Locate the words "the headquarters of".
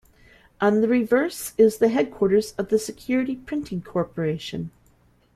1.77-2.69